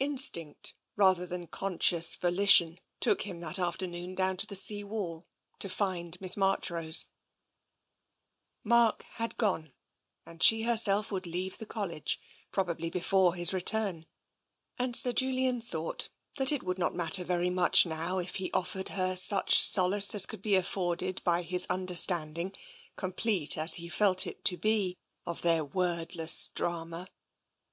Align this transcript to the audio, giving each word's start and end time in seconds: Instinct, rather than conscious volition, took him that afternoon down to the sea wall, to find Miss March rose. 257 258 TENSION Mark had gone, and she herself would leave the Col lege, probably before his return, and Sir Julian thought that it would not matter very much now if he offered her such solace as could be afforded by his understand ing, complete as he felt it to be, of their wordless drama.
Instinct, 0.00 0.74
rather 0.96 1.24
than 1.24 1.46
conscious 1.46 2.16
volition, 2.16 2.80
took 2.98 3.22
him 3.22 3.38
that 3.38 3.56
afternoon 3.56 4.16
down 4.16 4.36
to 4.38 4.46
the 4.48 4.56
sea 4.56 4.82
wall, 4.82 5.28
to 5.60 5.68
find 5.68 6.20
Miss 6.20 6.36
March 6.36 6.70
rose. 6.72 7.04
257 8.64 9.38
258 9.70 9.70
TENSION 9.70 9.70
Mark 9.70 9.70
had 9.70 9.70
gone, 9.70 9.72
and 10.26 10.42
she 10.42 10.62
herself 10.62 11.12
would 11.12 11.24
leave 11.24 11.58
the 11.58 11.66
Col 11.66 11.86
lege, 11.86 12.18
probably 12.50 12.90
before 12.90 13.36
his 13.36 13.52
return, 13.54 14.06
and 14.76 14.96
Sir 14.96 15.12
Julian 15.12 15.60
thought 15.60 16.08
that 16.36 16.50
it 16.50 16.64
would 16.64 16.76
not 16.78 16.96
matter 16.96 17.22
very 17.22 17.48
much 17.48 17.86
now 17.86 18.18
if 18.18 18.34
he 18.42 18.50
offered 18.50 18.88
her 18.88 19.14
such 19.14 19.62
solace 19.64 20.16
as 20.16 20.26
could 20.26 20.42
be 20.42 20.56
afforded 20.56 21.22
by 21.22 21.42
his 21.42 21.66
understand 21.66 22.38
ing, 22.38 22.54
complete 22.96 23.56
as 23.56 23.74
he 23.74 23.88
felt 23.88 24.26
it 24.26 24.44
to 24.46 24.56
be, 24.56 24.96
of 25.24 25.42
their 25.42 25.64
wordless 25.64 26.48
drama. 26.48 27.06